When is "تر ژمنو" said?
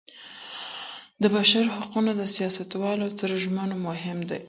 3.19-3.75